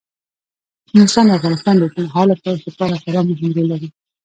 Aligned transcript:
نورستان 0.95 1.25
د 1.27 1.31
افغانستان 1.39 1.73
د 1.75 1.81
اوږدمهاله 1.83 2.35
پایښت 2.43 2.65
لپاره 2.69 2.95
خورا 3.01 3.21
مهم 3.29 3.49
رول 3.55 3.67
لري. 3.71 3.87